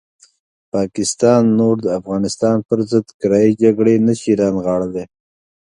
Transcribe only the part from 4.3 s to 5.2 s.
رانغاړلی.